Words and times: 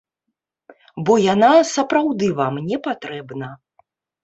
Бо 1.09 1.17
яна 1.33 1.51
сапраўды 1.75 2.33
вам 2.41 2.53
непатрэбна. 2.73 3.55